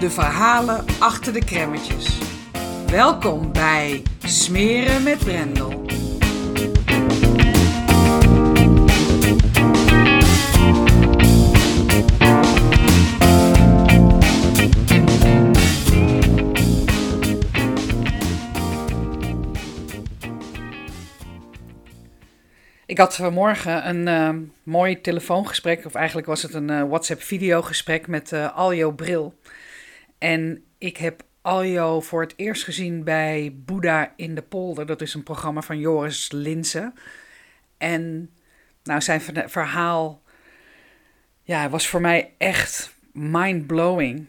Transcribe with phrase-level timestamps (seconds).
[0.00, 2.18] de verhalen achter de kremmetjes.
[2.86, 5.82] Welkom bij Smeren met Brendel.
[22.86, 28.32] Ik had vanmorgen een uh, mooi telefoongesprek, of eigenlijk was het een uh, WhatsApp-videogesprek met
[28.32, 29.34] uh, Aljo Bril.
[30.24, 34.86] En ik heb Aljo voor het eerst gezien bij Boeddha in de Polder.
[34.86, 36.94] Dat is een programma van Joris Linsen.
[37.78, 38.30] En
[38.82, 40.22] nou, zijn verhaal
[41.42, 44.26] ja, was voor mij echt mind-blowing.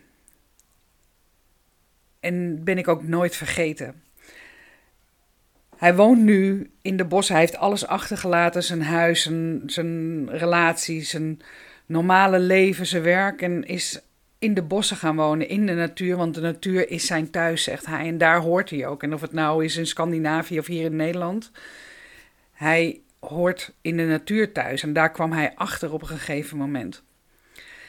[2.19, 4.03] En ben ik ook nooit vergeten.
[5.77, 7.29] Hij woont nu in de bos.
[7.29, 11.41] Hij heeft alles achtergelaten: zijn huis, zijn, zijn relatie, zijn
[11.85, 13.41] normale leven, zijn werk.
[13.41, 13.99] En is
[14.45, 16.17] in de bossen gaan wonen, in de natuur.
[16.17, 18.07] Want de natuur is zijn thuis, zegt hij.
[18.07, 19.03] En daar hoort hij ook.
[19.03, 21.51] En of het nou is in Scandinavië of hier in Nederland.
[22.51, 24.83] Hij hoort in de natuur thuis.
[24.83, 27.03] En daar kwam hij achter op een gegeven moment.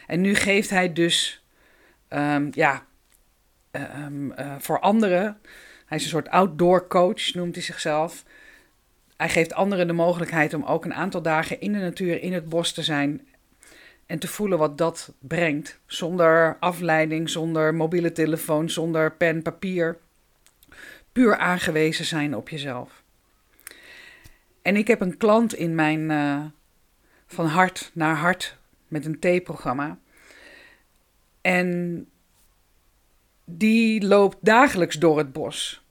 [0.07, 1.45] En nu geeft hij dus,
[2.09, 2.87] um, ja,
[3.73, 5.39] um, uh, voor anderen.
[5.87, 8.25] Hij is een soort outdoor coach, noemt hij zichzelf.
[9.17, 12.49] Hij geeft anderen de mogelijkheid om ook een aantal dagen in de natuur, in het
[12.49, 13.27] bos te zijn
[14.07, 15.81] en te voelen wat dat brengt.
[15.87, 19.99] Zonder afleiding, zonder mobiele telefoon, zonder pen, papier.
[21.13, 23.03] Puur aangewezen zijn op jezelf.
[24.63, 26.45] En ik heb een klant in mijn uh,
[27.27, 28.57] van hart naar hart
[28.89, 29.99] met een T-programma.
[31.41, 32.09] En
[33.45, 35.86] die loopt dagelijks door het bos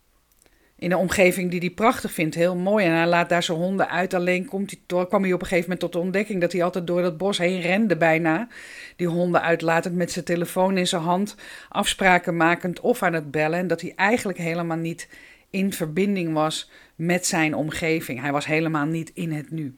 [0.86, 2.36] in een omgeving die hij prachtig vindt.
[2.36, 2.86] Heel mooi.
[2.86, 4.14] En hij laat daar zijn honden uit.
[4.14, 6.88] Alleen komt hij, kwam hij op een gegeven moment tot de ontdekking dat hij altijd
[6.88, 8.48] door dat bos heen rende bijna.
[8.96, 11.36] Die honden uitlatend met zijn telefoon in zijn hand.
[11.70, 13.60] Afspraken makend of aan het bellen.
[13.60, 15.10] En dat hij eigenlijk helemaal niet
[15.50, 18.22] in verbinding was met zijn omgeving.
[18.22, 19.76] Hij was helemaal niet in het nu.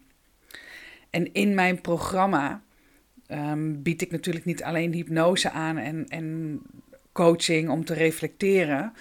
[1.09, 2.61] En in mijn programma
[3.31, 6.59] um, bied ik natuurlijk niet alleen hypnose aan en, en
[7.11, 8.93] coaching om te reflecteren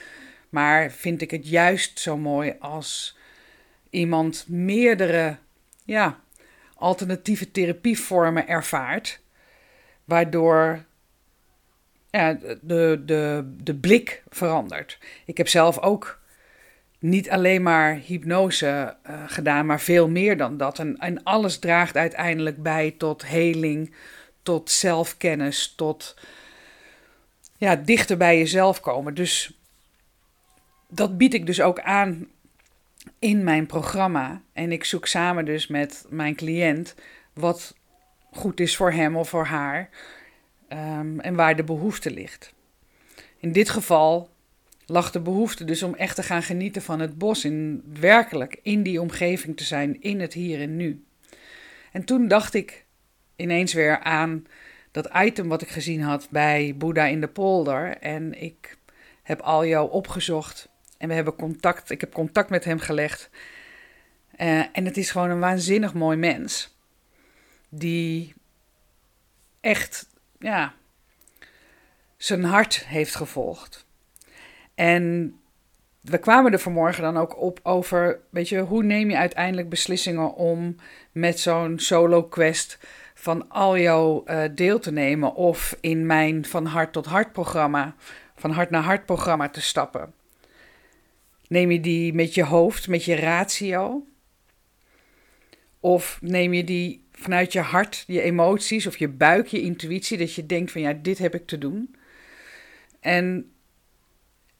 [0.48, 3.18] maar vind ik het juist zo mooi als
[3.90, 5.36] iemand meerdere
[5.84, 6.20] ja,
[6.74, 9.20] alternatieve therapievormen ervaart,
[10.04, 10.84] waardoor
[12.10, 14.98] de, de, de blik verandert.
[15.24, 16.20] Ik heb zelf ook
[16.98, 20.78] niet alleen maar hypnose uh, gedaan, maar veel meer dan dat.
[20.78, 23.94] En, en alles draagt uiteindelijk bij tot heling,
[24.42, 26.16] tot zelfkennis, tot
[27.56, 29.14] ja, dichter bij jezelf komen.
[29.14, 29.58] Dus
[30.88, 32.28] dat bied ik dus ook aan
[33.18, 34.42] in mijn programma.
[34.52, 36.94] En ik zoek samen dus met mijn cliënt
[37.32, 37.74] wat
[38.32, 39.88] goed is voor hem of voor haar
[40.68, 42.54] um, en waar de behoefte ligt.
[43.38, 44.30] In dit geval
[44.86, 48.82] lag de behoefte dus om echt te gaan genieten van het bos, in werkelijk in
[48.82, 51.04] die omgeving te zijn, in het hier en nu.
[51.92, 52.84] En toen dacht ik
[53.36, 54.46] ineens weer aan
[54.90, 57.96] dat item wat ik gezien had bij Boeddha in de polder.
[57.96, 58.78] En ik
[59.22, 60.68] heb al jou opgezocht
[60.98, 63.30] en we hebben contact, ik heb contact met hem gelegd.
[64.38, 66.76] Uh, en het is gewoon een waanzinnig mooi mens.
[67.68, 68.34] Die
[69.60, 70.06] echt,
[70.38, 70.74] ja,
[72.16, 73.86] zijn hart heeft gevolgd.
[74.74, 75.34] En
[76.00, 80.34] we kwamen er vanmorgen dan ook op over, weet je, hoe neem je uiteindelijk beslissingen
[80.34, 80.76] om
[81.12, 82.78] met zo'n solo quest
[83.14, 87.94] van al jouw uh, deel te nemen of in mijn van hart tot hart programma,
[88.36, 90.12] van hart naar hart programma te stappen.
[91.48, 94.06] Neem je die met je hoofd, met je ratio?
[95.80, 100.34] Of neem je die vanuit je hart, je emoties of je buik, je intuïtie, dat
[100.34, 101.96] je denkt van ja, dit heb ik te doen.
[103.00, 103.50] En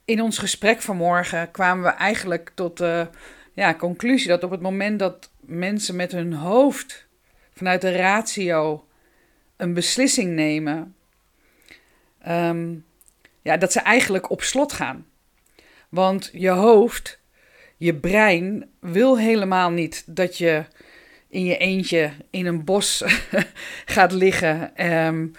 [0.05, 3.09] in ons gesprek vanmorgen kwamen we eigenlijk tot de
[3.53, 7.07] ja, conclusie dat op het moment dat mensen met hun hoofd
[7.53, 8.87] vanuit de ratio
[9.57, 10.95] een beslissing nemen,
[12.19, 12.75] ehm,
[13.43, 15.07] ja, dat ze eigenlijk op slot gaan.
[15.89, 17.19] Want je hoofd,
[17.77, 20.65] je brein, wil helemaal niet dat je
[21.29, 23.05] in je eentje in een bos
[23.97, 24.87] gaat liggen.
[25.07, 25.33] Um,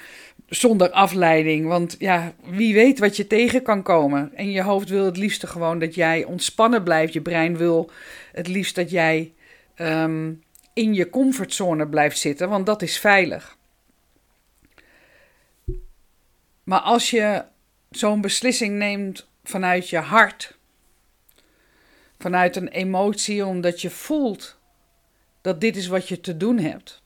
[0.47, 1.67] zonder afleiding.
[1.67, 4.31] Want ja, wie weet wat je tegen kan komen.
[4.35, 7.13] En je hoofd wil het liefste gewoon dat jij ontspannen blijft.
[7.13, 7.91] Je brein wil
[8.31, 9.33] het liefst dat jij
[9.75, 10.33] ehm,
[10.73, 13.57] in je comfortzone blijft zitten, want dat is veilig.
[16.63, 17.43] Maar als je
[17.89, 20.57] zo'n beslissing neemt vanuit je hart,
[22.19, 24.59] vanuit een emotie, omdat je voelt
[25.41, 27.01] dat dit is wat je te doen hebt,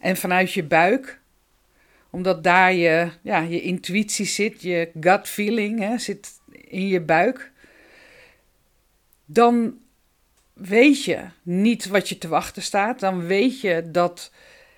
[0.00, 1.20] en vanuit je buik,
[2.10, 7.52] omdat daar je, ja, je intuïtie zit, je gut feeling hè, zit in je buik.
[9.24, 9.78] Dan
[10.52, 13.00] weet je niet wat je te wachten staat.
[13.00, 14.32] Dan weet je dat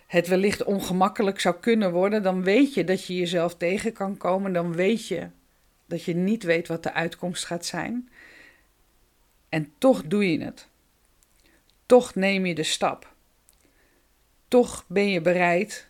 [0.06, 2.22] het wellicht ongemakkelijk zou kunnen worden.
[2.22, 4.52] Dan weet je dat je jezelf tegen kan komen.
[4.52, 5.28] Dan weet je
[5.88, 8.10] dat je niet weet wat de uitkomst gaat zijn.
[9.48, 10.68] En toch doe je het.
[11.86, 13.14] Toch neem je de stap.
[14.48, 15.88] Toch ben je bereid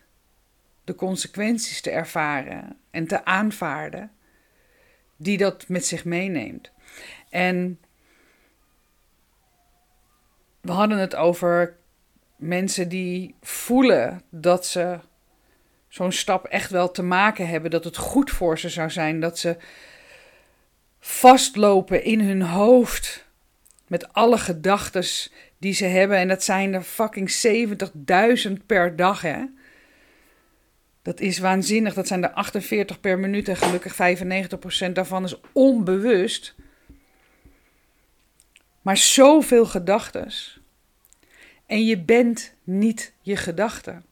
[0.83, 4.11] de consequenties te ervaren en te aanvaarden
[5.17, 6.71] die dat met zich meeneemt.
[7.29, 7.79] En
[10.61, 11.77] we hadden het over
[12.35, 14.99] mensen die voelen dat ze
[15.89, 19.39] zo'n stap echt wel te maken hebben, dat het goed voor ze zou zijn, dat
[19.39, 19.57] ze
[20.99, 23.27] vastlopen in hun hoofd
[23.87, 25.03] met alle gedachten
[25.57, 26.17] die ze hebben.
[26.17, 27.43] En dat zijn er fucking
[28.47, 29.45] 70.000 per dag, hè.
[31.01, 31.93] Dat is waanzinnig.
[31.93, 33.93] Dat zijn er 48 per minuut en gelukkig
[34.89, 36.55] 95% daarvan is onbewust.
[38.81, 40.31] Maar zoveel gedachten.
[41.65, 44.05] En je bent niet je gedachten.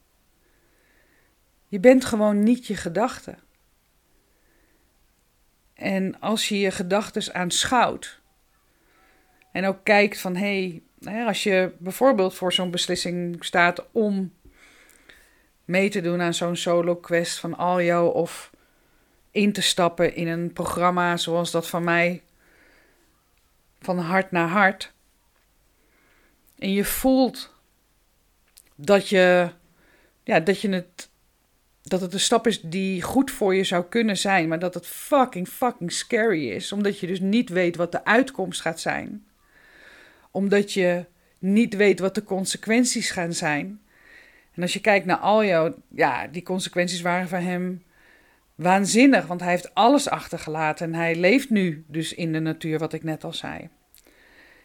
[1.68, 3.38] Je bent gewoon niet je gedachten.
[5.74, 8.20] En als je je gedachten aanschouwt
[9.52, 14.32] en ook kijkt van hé, hey, als je bijvoorbeeld voor zo'n beslissing staat om
[15.64, 18.50] mee te doen aan zo'n solo quest van Aljo of
[19.30, 22.22] in te stappen in een programma zoals dat van mij
[23.80, 24.92] van hart naar hart.
[26.58, 27.54] En je voelt
[28.74, 29.50] dat je,
[30.22, 31.07] ja, dat je het,
[31.82, 34.86] dat het een stap is die goed voor je zou kunnen zijn, maar dat het
[34.86, 39.26] fucking, fucking scary is, omdat je dus niet weet wat de uitkomst gaat zijn.
[40.30, 41.04] Omdat je
[41.38, 43.80] niet weet wat de consequenties gaan zijn.
[44.54, 47.82] En als je kijkt naar Aljo, ja, die consequenties waren voor hem
[48.54, 52.92] waanzinnig, want hij heeft alles achtergelaten en hij leeft nu dus in de natuur, wat
[52.92, 53.68] ik net al zei.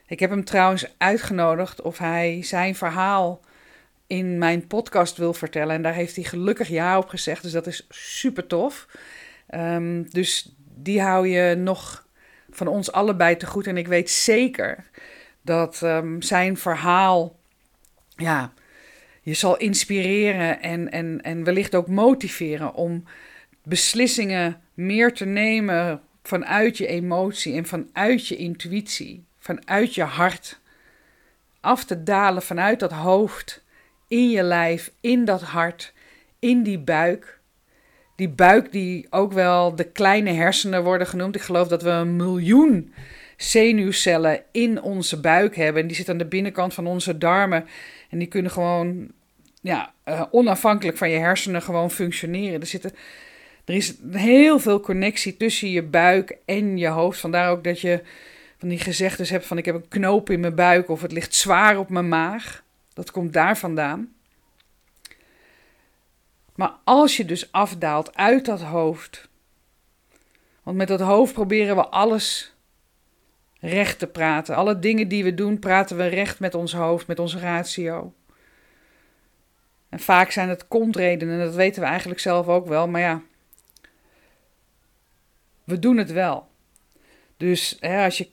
[0.07, 3.41] Ik heb hem trouwens uitgenodigd of hij zijn verhaal
[4.13, 5.75] in mijn podcast wil vertellen.
[5.75, 8.87] En daar heeft hij gelukkig ja op gezegd, dus dat is super tof.
[9.47, 12.07] Ehm, dus die hou je nog
[12.49, 13.67] van ons allebei te goed.
[13.67, 14.85] En ik weet zeker
[15.41, 17.39] dat ehm, zijn verhaal
[18.15, 18.53] ja,
[19.21, 23.03] je zal inspireren en, en, en wellicht ook motiveren om
[23.63, 30.59] beslissingen meer te nemen vanuit je emotie en vanuit je intuïtie, vanuit je hart.
[31.59, 33.62] Af te dalen vanuit dat hoofd,
[34.07, 35.93] in je lijf, in dat hart,
[36.39, 37.39] in die buik.
[38.15, 41.35] Die buik die ook wel de kleine hersenen worden genoemd.
[41.35, 42.93] Ik geloof dat we een miljoen
[43.37, 45.81] zenuwcellen in onze buik hebben.
[45.81, 47.65] En die zitten aan de binnenkant van onze darmen.
[48.09, 49.11] En die kunnen gewoon
[49.61, 52.59] ja, uh, onafhankelijk van je hersenen gewoon functioneren.
[52.59, 52.91] Er, zitten,
[53.65, 57.19] er is heel veel connectie tussen je buik en je hoofd.
[57.19, 58.01] Vandaar ook dat je
[58.57, 61.35] van die gezegdes hebt van ik heb een knoop in mijn buik of het ligt
[61.35, 62.63] zwaar op mijn maag.
[62.93, 64.13] Dat komt daar vandaan.
[66.55, 69.29] Maar als je dus afdaalt uit dat hoofd.
[70.63, 72.53] Want met dat hoofd proberen we alles
[73.59, 74.55] recht te praten.
[74.55, 78.13] Alle dingen die we doen, praten we recht met ons hoofd, met onze ratio.
[79.89, 83.21] En vaak zijn het kontredenen, dat weten we eigenlijk zelf ook wel, maar ja,
[85.63, 86.47] we doen het wel.
[87.37, 88.29] Dus hè, als je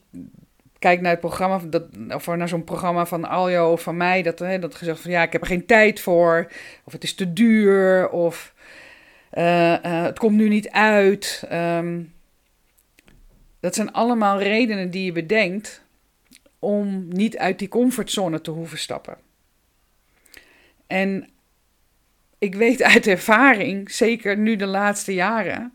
[0.81, 4.39] kijkt naar het programma, dat, of naar zo'n programma van Aljo of van mij, dat,
[4.39, 6.51] hè, dat gezegd van ja, ik heb er geen tijd voor,
[6.83, 8.53] of het is te duur, of
[9.33, 11.43] uh, uh, het komt nu niet uit.
[11.51, 12.13] Um,
[13.59, 15.83] dat zijn allemaal redenen die je bedenkt
[16.59, 19.17] om niet uit die comfortzone te hoeven stappen.
[20.87, 21.29] En
[22.37, 25.73] ik weet uit ervaring, zeker nu de laatste jaren,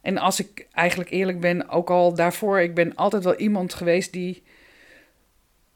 [0.00, 4.12] En als ik eigenlijk eerlijk ben, ook al daarvoor, ik ben altijd wel iemand geweest
[4.12, 4.42] die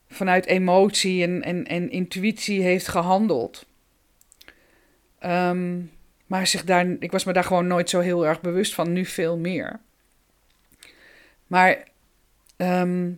[0.09, 3.67] vanuit emotie en, en, en intuïtie heeft gehandeld.
[5.19, 5.81] Ehm,
[6.27, 9.05] maar zich daar, ik was me daar gewoon nooit zo heel erg bewust van, nu
[9.05, 9.81] veel meer.
[11.47, 11.89] Maar
[12.57, 13.13] ehm,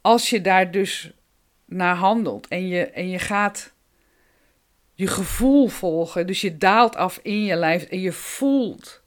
[0.00, 1.12] als je daar dus
[1.64, 3.72] naar handelt en je, en je gaat
[4.94, 9.01] je gevoel volgen, dus je daalt af in je lijf en je voelt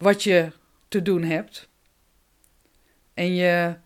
[0.00, 0.52] wat je
[0.88, 1.68] te doen hebt.
[3.14, 3.76] En je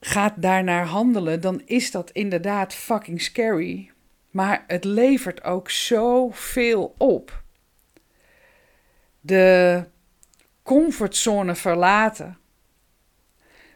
[0.00, 3.90] gaat daarnaar handelen, dan is dat inderdaad fucking scary.
[4.30, 7.42] Maar het levert ook zoveel op.
[9.20, 9.84] De
[10.62, 12.38] comfortzone verlaten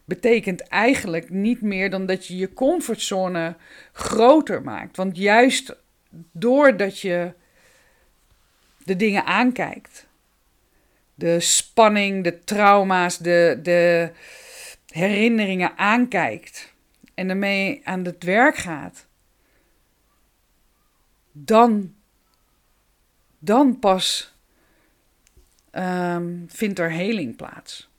[0.04, 3.56] betekent eigenlijk niet meer dan dat je je comfortzone
[3.92, 4.96] groter maakt.
[4.96, 5.76] Want juist
[6.32, 7.32] doordat je
[8.84, 10.06] de dingen aankijkt,
[11.14, 14.10] de spanning, de trauma's, de, de
[14.86, 16.72] herinneringen aankijkt
[17.14, 19.06] en ermee aan het werk gaat,
[21.32, 21.94] dan,
[23.38, 24.34] dan pas
[25.72, 27.90] um, vindt er heling plaats.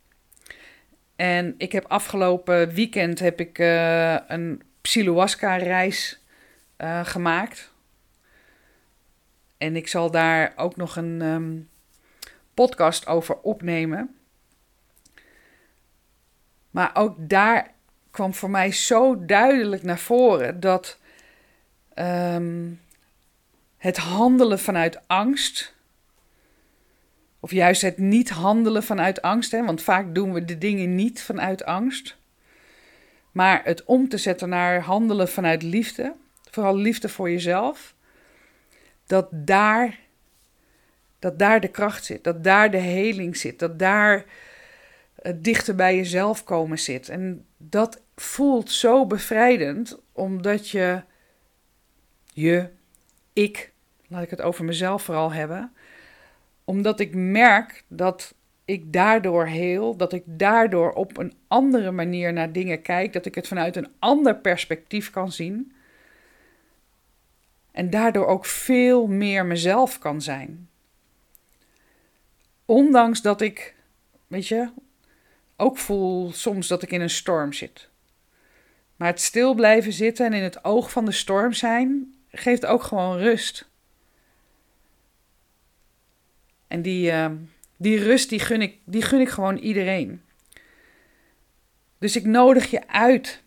[1.16, 6.20] En ik heb afgelopen weekend heb ik uh, een Psilohuasca-reis
[6.78, 7.72] uh, gemaakt.
[9.58, 11.70] En ik zal daar ook nog een um,
[12.54, 14.16] podcast over opnemen.
[16.72, 17.72] Maar ook daar
[18.12, 20.98] kwam voor mij zo duidelijk naar voren dat
[21.96, 22.82] um,
[23.78, 25.74] het handelen vanuit angst,
[27.40, 31.22] of juist het niet handelen vanuit angst, hè, want vaak doen we de dingen niet
[31.22, 32.18] vanuit angst,
[33.32, 36.14] maar het om te zetten naar handelen vanuit liefde,
[36.52, 37.94] vooral liefde voor jezelf,
[39.08, 40.00] dat daar
[41.24, 44.26] dat daar de kracht zit, dat daar de heling zit, dat daar
[45.22, 47.10] het dichter bij jezelf komen zit.
[47.10, 51.02] En dat voelt zo bevrijdend, omdat je,
[52.34, 52.70] je,
[53.34, 53.72] ik,
[54.08, 55.72] laat ik het over mezelf vooral hebben,
[56.64, 62.52] omdat ik merk dat ik daardoor heel, dat ik daardoor op een andere manier naar
[62.52, 65.74] dingen kijk, dat ik het vanuit een ander perspectief kan zien.
[67.72, 70.68] En daardoor ook veel meer mezelf kan zijn.
[72.66, 73.76] Ondanks dat ik,
[74.28, 74.70] weet je,
[75.56, 77.90] ook voel soms dat ik in een storm zit.
[78.96, 82.84] Maar het stil blijven zitten en in het oog van de storm zijn, geeft ook
[82.84, 83.68] gewoon rust.
[86.68, 87.32] En die, uh,
[87.78, 90.22] die rust, die gun, ik, die gun ik gewoon iedereen.
[91.98, 93.42] Dus ik nodig je uit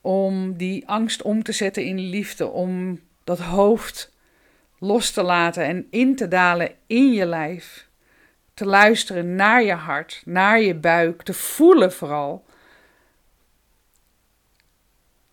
[0.00, 4.12] om die angst om te zetten in liefde, om dat hoofd
[4.80, 7.88] los te laten en in te dalen in je lijf.
[8.54, 12.44] Te luisteren naar je hart, naar je buik, te voelen vooral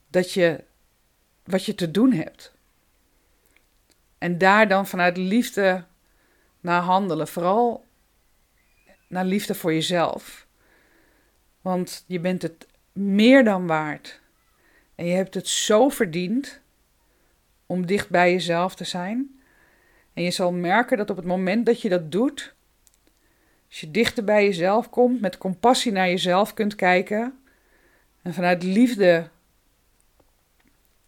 [0.10, 0.64] dat je
[1.44, 2.54] wat je te doen hebt.
[4.18, 5.84] En daar dan vanuit liefde
[6.60, 7.86] naar handelen, vooral
[9.08, 10.48] naar liefde voor jezelf.
[11.62, 14.22] Want je bent het meer dan waard.
[14.96, 16.62] En je hebt het zo verdiend
[17.66, 19.37] om dicht bij jezelf te zijn.
[20.18, 22.54] En je zal merken dat op het moment dat je dat doet,
[23.68, 27.40] als je dichter bij jezelf komt, met compassie naar jezelf kunt kijken
[28.22, 29.30] en vanuit liefde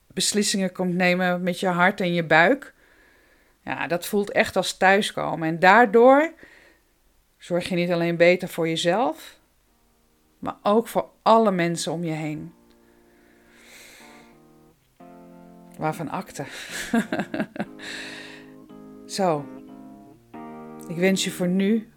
[0.08, 2.74] beslissingen kunt nemen met je hart en je buik,
[3.64, 5.48] ja, dat voelt echt als thuiskomen.
[5.48, 6.34] En daardoor
[7.38, 9.40] zorg je niet alleen beter voor jezelf,
[10.40, 12.54] maar ook voor alle mensen om je heen.
[15.78, 16.46] Waarvan akte.
[19.10, 19.46] Zo,
[20.88, 21.88] ik wens je voor nu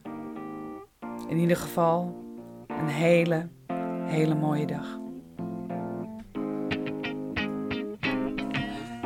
[1.28, 2.24] in ieder geval
[2.68, 3.48] een hele,
[4.04, 5.00] hele mooie dag.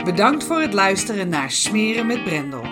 [0.04, 2.62] Bedankt voor het luisteren naar Smeren met Brendel.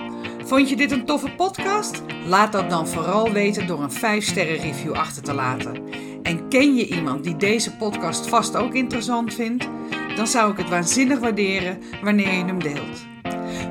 [0.44, 2.02] Vond je dit een toffe podcast?
[2.26, 5.82] Laat dat dan vooral weten door een 5-sterren review achter te laten.
[6.22, 9.68] En ken je iemand die deze podcast vast ook interessant vindt?
[10.16, 13.13] Dan zou ik het waanzinnig waarderen wanneer je hem deelt.